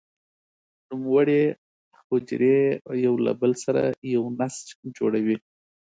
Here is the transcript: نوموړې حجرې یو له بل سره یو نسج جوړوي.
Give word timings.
نوموړې 0.89 1.43
حجرې 2.07 2.59
یو 3.05 3.13
له 3.25 3.31
بل 3.41 3.51
سره 3.63 3.81
یو 4.13 4.23
نسج 4.39 4.67
جوړوي. 4.97 5.37